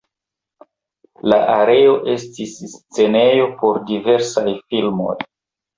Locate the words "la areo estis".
1.33-2.57